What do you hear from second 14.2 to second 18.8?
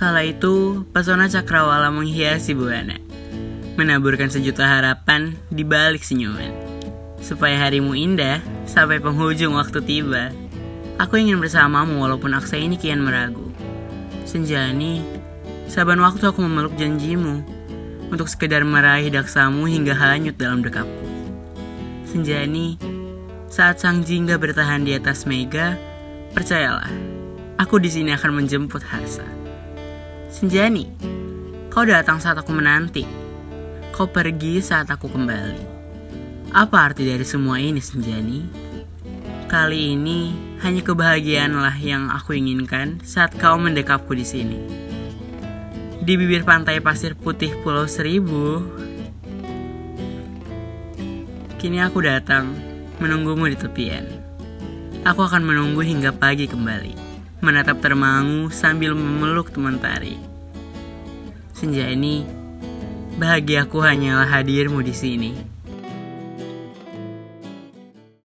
Senjani, saban waktu aku memeluk janjimu untuk sekedar